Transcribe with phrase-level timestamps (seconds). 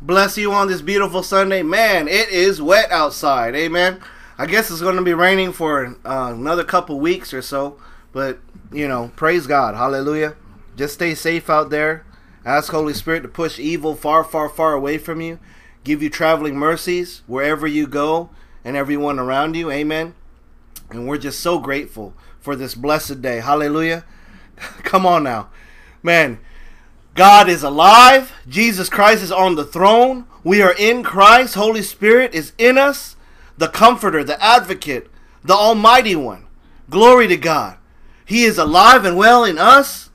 [0.00, 1.62] bless you on this beautiful Sunday.
[1.62, 3.54] Man, it is wet outside.
[3.54, 4.00] Amen.
[4.36, 7.80] I guess it's going to be raining for uh, another couple weeks or so,
[8.12, 8.38] but
[8.72, 9.74] you know, praise God.
[9.74, 10.36] Hallelujah.
[10.76, 12.04] Just stay safe out there.
[12.44, 15.38] Ask Holy Spirit to push evil far, far, far away from you.
[15.82, 18.30] Give you traveling mercies wherever you go
[18.64, 19.70] and everyone around you.
[19.70, 20.14] Amen.
[20.90, 23.40] And we're just so grateful for this blessed day.
[23.40, 24.04] Hallelujah.
[24.56, 25.50] Come on now.
[26.02, 26.38] Man,
[27.18, 28.32] God is alive.
[28.48, 30.26] Jesus Christ is on the throne.
[30.44, 31.56] We are in Christ.
[31.56, 33.16] Holy Spirit is in us.
[33.56, 35.10] The Comforter, the Advocate,
[35.42, 36.46] the Almighty One.
[36.88, 37.76] Glory to God.
[38.24, 40.10] He is alive and well in us.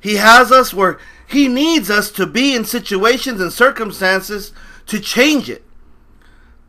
[0.00, 4.52] He has us where He needs us to be in situations and circumstances
[4.86, 5.64] to change it,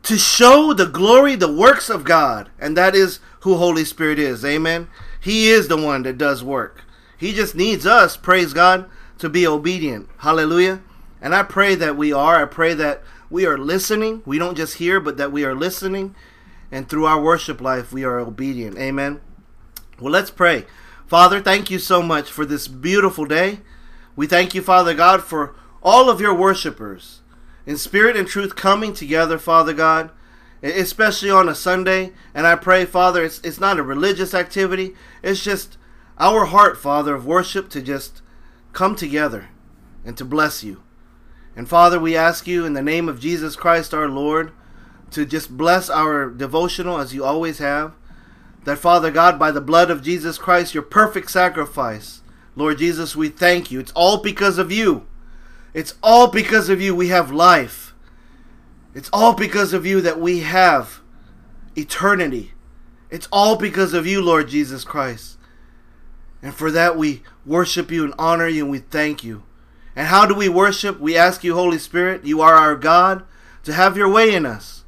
[0.04, 2.48] to show the glory, the works of God.
[2.60, 4.44] And that is who Holy Spirit is.
[4.44, 4.86] Amen.
[5.20, 6.84] He is the one that does work.
[7.18, 10.08] He just needs us, praise God, to be obedient.
[10.18, 10.82] Hallelujah.
[11.20, 12.42] And I pray that we are.
[12.42, 14.22] I pray that we are listening.
[14.26, 16.14] We don't just hear, but that we are listening.
[16.70, 18.78] And through our worship life, we are obedient.
[18.78, 19.20] Amen.
[20.00, 20.66] Well, let's pray.
[21.06, 23.60] Father, thank you so much for this beautiful day.
[24.16, 27.20] We thank you, Father God, for all of your worshipers
[27.66, 30.10] in spirit and truth coming together, Father God,
[30.62, 32.12] especially on a Sunday.
[32.34, 35.76] And I pray, Father, it's, it's not a religious activity, it's just
[36.18, 38.22] our heart, Father, of worship to just
[38.74, 39.48] come together
[40.04, 40.82] and to bless you.
[41.56, 44.52] And Father, we ask you in the name of Jesus Christ our Lord
[45.12, 47.94] to just bless our devotional as you always have.
[48.64, 52.22] That Father God, by the blood of Jesus Christ, your perfect sacrifice,
[52.56, 53.78] Lord Jesus, we thank you.
[53.78, 55.06] It's all because of you.
[55.72, 57.94] It's all because of you we have life.
[58.94, 61.00] It's all because of you that we have
[61.76, 62.52] eternity.
[63.10, 65.36] It's all because of you, Lord Jesus Christ.
[66.42, 69.42] And for that we worship you and honor you and we thank you.
[69.96, 70.98] And how do we worship?
[70.98, 73.24] We ask you, Holy Spirit, you are our God,
[73.62, 74.84] to have your way in us.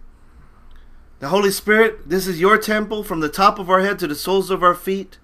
[1.18, 4.14] The Holy Spirit, this is your temple from the top of our head to the
[4.14, 5.18] soles of our feet,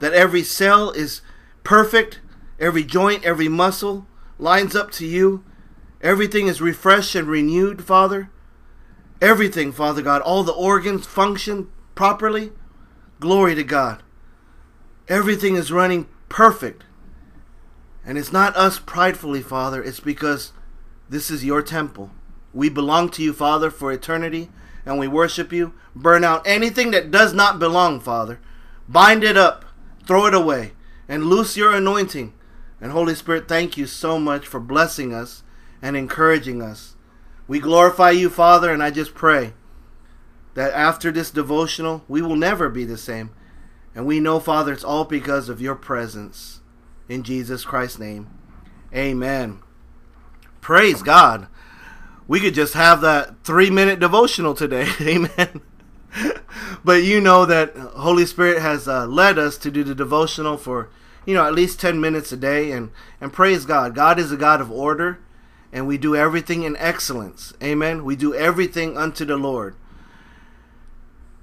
[0.00, 1.20] that every cell is
[1.62, 2.20] perfect,
[2.58, 4.06] every joint, every muscle
[4.38, 5.44] lines up to you.
[6.00, 8.30] Everything is refreshed and renewed, Father.
[9.20, 12.52] Everything, Father God, all the organs function properly.
[13.20, 14.02] Glory to God.
[15.08, 16.84] Everything is running perfect.
[18.06, 19.82] And it's not us pridefully, Father.
[19.82, 20.54] It's because
[21.10, 22.10] this is your temple.
[22.54, 24.48] We belong to you, Father, for eternity,
[24.86, 25.74] and we worship you.
[25.94, 28.40] Burn out anything that does not belong, Father.
[28.88, 29.66] Bind it up,
[30.06, 30.72] throw it away,
[31.06, 32.32] and loose your anointing.
[32.80, 35.42] And Holy Spirit, thank you so much for blessing us
[35.82, 36.96] and encouraging us.
[37.46, 39.52] We glorify you, Father, and I just pray
[40.54, 43.30] that after this devotional, we will never be the same.
[43.94, 46.60] And we know, Father, it's all because of your presence.
[47.08, 48.30] In Jesus Christ's name,
[48.94, 49.60] amen.
[50.60, 51.48] Praise God.
[52.28, 54.86] We could just have that three minute devotional today.
[55.00, 55.60] amen.
[56.84, 60.88] but you know that Holy Spirit has uh, led us to do the devotional for,
[61.26, 62.70] you know, at least 10 minutes a day.
[62.70, 62.90] And,
[63.20, 63.96] and praise God.
[63.96, 65.18] God is a God of order,
[65.72, 67.52] and we do everything in excellence.
[67.60, 68.04] Amen.
[68.04, 69.74] We do everything unto the Lord.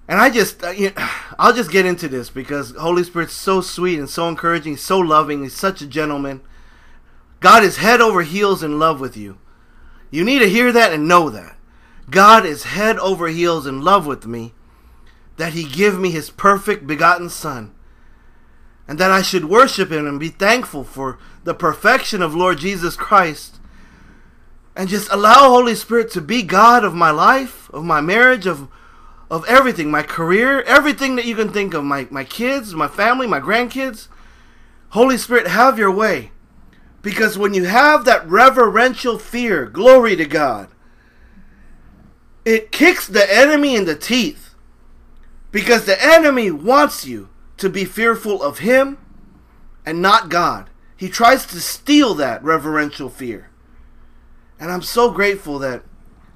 [0.07, 1.09] And I just, uh, you know,
[1.39, 5.43] I'll just get into this because Holy Spirit's so sweet and so encouraging, so loving.
[5.43, 6.41] He's such a gentleman.
[7.39, 9.37] God is head over heels in love with you.
[10.09, 11.57] You need to hear that and know that.
[12.09, 14.53] God is head over heels in love with me,
[15.35, 17.75] that He give me His perfect begotten Son,
[18.87, 22.95] and that I should worship Him and be thankful for the perfection of Lord Jesus
[22.95, 23.59] Christ,
[24.75, 28.69] and just allow Holy Spirit to be God of my life, of my marriage, of
[29.29, 33.27] of everything my career, everything that you can think of my, my kids, my family,
[33.27, 34.07] my grandkids.
[34.89, 36.31] Holy Spirit, have your way.
[37.01, 40.69] Because when you have that reverential fear, glory to God,
[42.45, 44.55] it kicks the enemy in the teeth.
[45.51, 48.97] Because the enemy wants you to be fearful of him
[49.85, 50.69] and not God.
[50.95, 53.49] He tries to steal that reverential fear.
[54.59, 55.83] And I'm so grateful that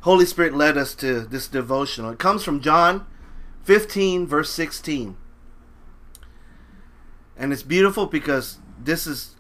[0.02, 2.12] Holy Spirit led us to this devotional.
[2.12, 3.06] It comes from John
[3.64, 5.16] 15, verse 16.
[7.38, 9.36] And it's beautiful because this is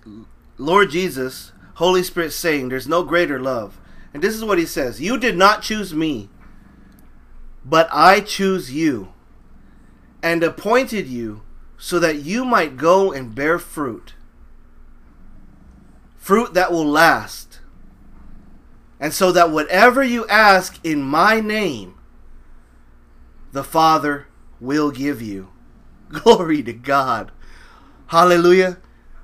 [0.58, 3.80] Lord Jesus, Holy Spirit saying, There's no greater love.
[4.14, 6.30] And this is what he says You did not choose me,
[7.66, 9.14] but I choose you,
[10.22, 11.42] and appointed you
[11.78, 14.14] so that you might go and bear fruit.
[16.18, 17.51] Fruit that will last
[19.02, 21.96] and so that whatever you ask in my name,
[23.52, 24.28] the Father
[24.62, 25.50] will give you.
[26.10, 27.32] Glory to God.
[28.08, 28.78] Hallelujah.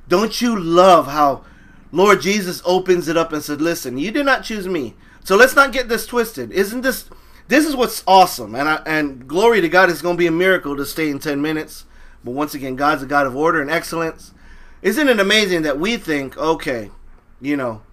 [0.07, 1.45] Don't you love how
[1.91, 5.55] Lord Jesus opens it up and said, Listen, you did not choose me So let's
[5.55, 6.51] not get this twisted.
[6.51, 7.09] Isn't this
[7.47, 8.55] this is what's awesome?
[8.55, 11.19] And I, and glory to God, it's going to be a miracle to stay in
[11.19, 11.85] 10 minutes.
[12.23, 14.33] But once again, God's a God of order and excellence.
[14.81, 16.91] Isn't it amazing that we think, okay,
[17.39, 17.83] you know,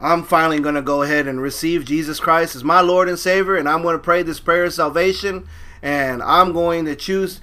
[0.00, 3.56] I'm finally going to go ahead and receive Jesus Christ as my Lord and Savior,
[3.56, 5.48] and I'm going to pray this prayer of salvation,
[5.82, 7.40] and I'm going to choose.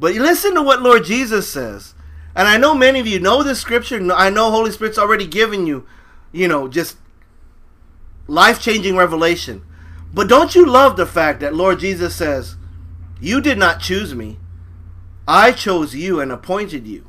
[0.00, 1.94] But listen to what Lord Jesus says.
[2.34, 4.00] And I know many of you know this scripture.
[4.12, 5.86] I know Holy Spirit's already given you,
[6.32, 6.96] you know, just
[8.26, 9.62] life changing revelation.
[10.12, 12.56] But don't you love the fact that Lord Jesus says,
[13.20, 14.38] You did not choose me,
[15.28, 17.08] I chose you and appointed you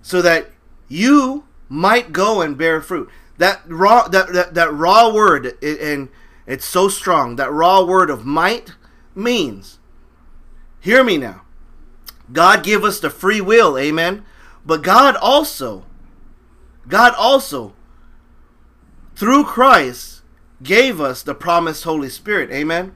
[0.00, 0.50] so that
[0.88, 3.10] you might go and bear fruit.
[3.38, 6.08] That raw that that, that raw word and
[6.46, 7.36] it's so strong.
[7.36, 8.74] That raw word of might
[9.14, 9.78] means
[10.80, 11.42] hear me now.
[12.32, 14.24] God give us the free will, amen.
[14.66, 15.84] But God also
[16.86, 17.74] God also
[19.14, 20.22] through Christ
[20.62, 22.94] gave us the promised Holy Spirit, amen.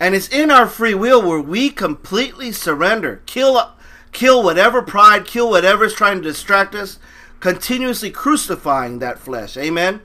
[0.00, 3.72] And it's in our free will where we completely surrender, kill
[4.12, 6.98] kill whatever pride, kill whatever is trying to distract us,
[7.44, 9.54] continuously crucifying that flesh.
[9.58, 10.00] Amen.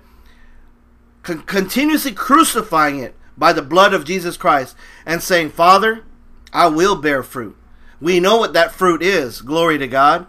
[1.23, 4.75] Con- continuously crucifying it by the blood of Jesus Christ
[5.05, 6.03] and saying, Father,
[6.51, 7.55] I will bear fruit.
[8.01, 9.39] We know what that fruit is.
[9.39, 10.27] Glory to God.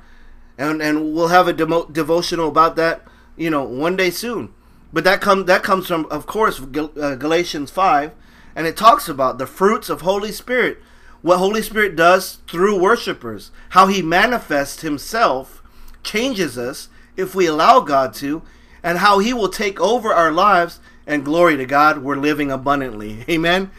[0.56, 3.02] And, and we'll have a demo- devotional about that,
[3.36, 4.54] you know, one day soon.
[4.92, 8.12] But that comes that comes from, of course, Gal- uh, Galatians five,
[8.54, 10.78] and it talks about the fruits of Holy Spirit,
[11.22, 15.60] what Holy Spirit does through worshipers, how He manifests Himself,
[16.04, 18.42] changes us, if we allow God to,
[18.82, 20.80] and how He will take over our lives.
[21.06, 23.24] And glory to God, we're living abundantly.
[23.28, 23.70] Amen.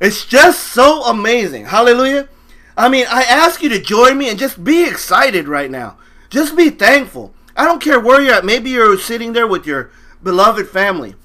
[0.00, 1.66] It's just so amazing.
[1.66, 2.28] Hallelujah.
[2.76, 5.98] I mean, I ask you to join me and just be excited right now.
[6.30, 7.34] Just be thankful.
[7.56, 8.44] I don't care where you're at.
[8.44, 9.90] Maybe you're sitting there with your
[10.22, 11.16] beloved family.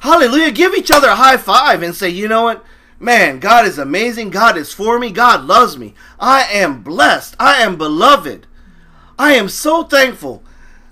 [0.00, 0.50] Hallelujah.
[0.50, 2.64] Give each other a high five and say, you know what?
[3.00, 4.30] Man, God is amazing.
[4.30, 5.10] God is for me.
[5.10, 5.94] God loves me.
[6.20, 7.34] I am blessed.
[7.40, 8.46] I am beloved.
[9.18, 10.44] I am so thankful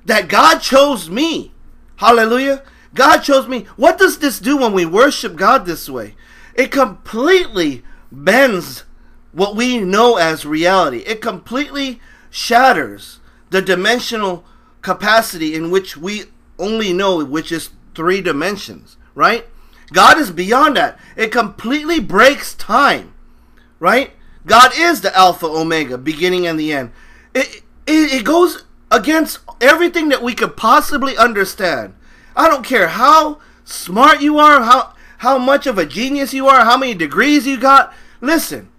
[0.04, 1.52] that God chose me.
[1.96, 2.62] Hallelujah.
[2.94, 3.66] God chose me.
[3.76, 6.14] What does this do when we worship God this way?
[6.54, 8.84] It completely bends
[9.32, 10.98] what we know as reality.
[10.98, 12.00] It completely
[12.30, 13.20] shatters
[13.50, 14.44] the dimensional
[14.82, 16.24] capacity in which we
[16.58, 19.46] only know, which is three dimensions, right?
[19.92, 20.98] God is beyond that.
[21.16, 23.14] It completely breaks time,
[23.78, 24.12] right?
[24.46, 26.92] God is the Alpha, Omega, beginning and the end.
[27.34, 31.94] It, it, it goes against everything that we could possibly understand.
[32.34, 36.64] I don't care how smart you are, how how much of a genius you are,
[36.64, 37.92] how many degrees you got.
[38.22, 38.70] Listen,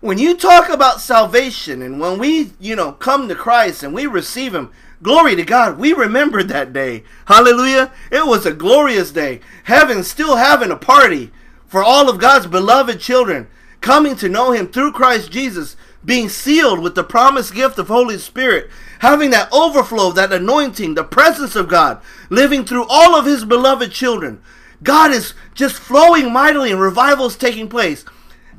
[0.00, 4.06] when you talk about salvation and when we, you know, come to Christ and we
[4.06, 4.70] receive him,
[5.02, 7.02] glory to God, we remember that day.
[7.26, 7.92] Hallelujah.
[8.12, 9.40] It was a glorious day.
[9.64, 11.32] Heaven still having a party
[11.66, 13.48] for all of God's beloved children
[13.80, 18.18] coming to know him through Christ Jesus being sealed with the promised gift of Holy
[18.18, 18.70] Spirit,
[19.02, 22.00] having that overflow, that anointing, the presence of God,
[22.30, 24.40] living through all of His beloved children.
[24.80, 28.04] God is just flowing mightily and revivals taking place.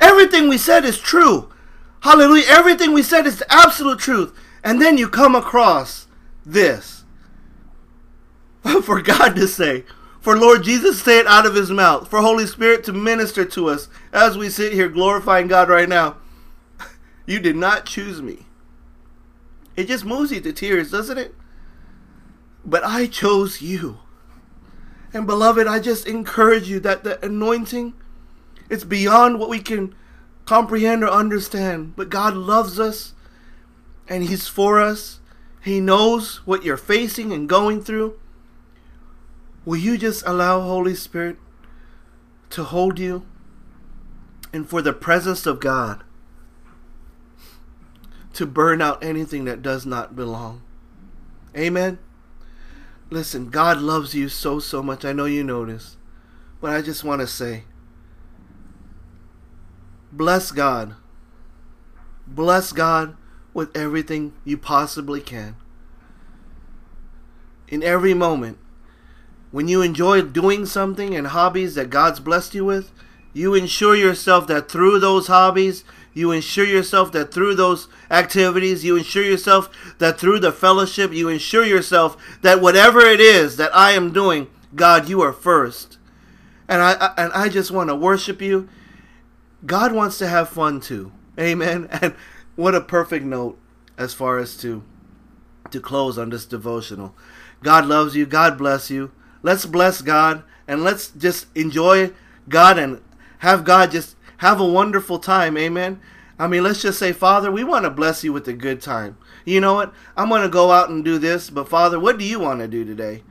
[0.01, 1.49] Everything we said is true.
[2.01, 2.43] Hallelujah.
[2.49, 4.37] Everything we said is absolute truth.
[4.65, 6.07] And then you come across
[6.45, 7.05] this.
[8.83, 9.85] For God to say,
[10.19, 13.43] for Lord Jesus to say it out of his mouth, for Holy Spirit to minister
[13.43, 16.15] to us as we sit here glorifying God right now.
[17.25, 18.45] You did not choose me.
[19.75, 21.35] It just moves you to tears, doesn't it?
[22.65, 23.99] But I chose you.
[25.13, 27.93] And beloved, I just encourage you that the anointing
[28.69, 29.93] it's beyond what we can
[30.45, 31.95] comprehend or understand.
[31.95, 33.13] But God loves us
[34.07, 35.19] and he's for us.
[35.61, 38.19] He knows what you're facing and going through.
[39.65, 41.37] Will you just allow Holy Spirit
[42.49, 43.25] to hold you
[44.51, 46.03] and for the presence of God
[48.33, 50.61] to burn out anything that does not belong.
[51.55, 51.99] Amen.
[53.09, 55.05] Listen, God loves you so, so much.
[55.05, 55.97] I know you know this.
[56.59, 57.63] But I just want to say
[60.11, 60.95] bless God.
[62.25, 63.15] Bless God
[63.53, 65.55] with everything you possibly can.
[67.67, 68.57] In every moment,
[69.51, 72.91] when you enjoy doing something and hobbies that God's blessed you with,
[73.33, 78.95] you ensure yourself that through those hobbies, you ensure yourself that through those activities, you
[78.95, 83.91] ensure yourself that through the fellowship, you ensure yourself that whatever it is that I
[83.91, 85.97] am doing, God, you are first.
[86.67, 88.69] And I, I and I just want to worship you.
[89.65, 91.11] God wants to have fun too.
[91.39, 91.89] Amen.
[92.01, 92.15] And
[92.55, 93.57] what a perfect note
[93.97, 94.83] as far as to
[95.71, 97.15] to close on this devotional.
[97.63, 98.27] God loves you.
[98.27, 99.11] God bless you.
[99.41, 102.11] let's bless God and let's just enjoy
[102.47, 103.01] God and
[103.39, 105.57] have God just have a wonderful time.
[105.57, 106.01] Amen.
[106.37, 109.17] I mean, let's just say, Father, we want to bless you with a good time.
[109.45, 109.93] You know what?
[110.17, 112.67] I'm going to go out and do this, but Father, what do you want to
[112.67, 113.23] do today?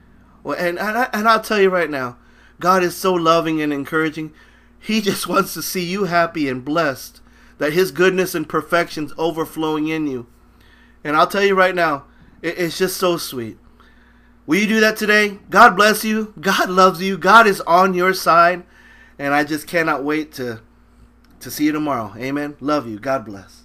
[0.42, 2.16] Well, and, and, I, and I'll tell you right now,
[2.60, 4.32] God is so loving and encouraging.
[4.78, 7.20] He just wants to see you happy and blessed,
[7.58, 10.26] that His goodness and perfections overflowing in you.
[11.04, 12.06] And I'll tell you right now,
[12.40, 13.58] it, it's just so sweet.
[14.46, 15.40] Will you do that today?
[15.50, 16.32] God bless you.
[16.40, 17.18] God loves you.
[17.18, 18.64] God is on your side.
[19.18, 20.62] And I just cannot wait to
[21.42, 22.12] to see you tomorrow.
[22.16, 22.56] Amen.
[22.60, 22.98] Love you.
[22.98, 23.61] God bless.